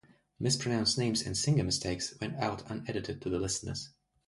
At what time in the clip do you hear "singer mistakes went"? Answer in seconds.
1.37-2.35